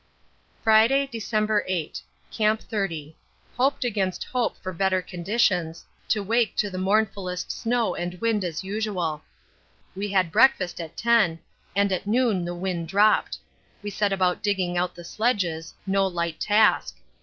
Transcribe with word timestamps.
Friday, 0.63 1.05
December 1.11 1.63
8. 1.67 2.01
Camp 2.31 2.59
30. 2.59 3.15
Hoped 3.55 3.85
against 3.85 4.23
hope 4.23 4.57
for 4.57 4.73
better 4.73 4.99
conditions, 4.99 5.85
to 6.07 6.23
wake 6.23 6.55
to 6.55 6.71
the 6.71 6.79
mournfullest 6.79 7.51
snow 7.51 7.93
and 7.93 8.19
wind 8.19 8.43
as 8.43 8.63
usual. 8.63 9.21
We 9.95 10.07
had 10.09 10.31
breakfast 10.31 10.81
at 10.81 10.97
10, 10.97 11.37
and 11.75 11.91
at 11.91 12.07
noon 12.07 12.45
the 12.45 12.55
wind 12.55 12.87
dropped. 12.87 13.37
We 13.83 13.91
set 13.91 14.11
about 14.11 14.41
digging 14.41 14.75
out 14.75 14.95
the 14.95 15.03
sledges, 15.03 15.75
no 15.85 16.07
light 16.07 16.39
task. 16.39 16.97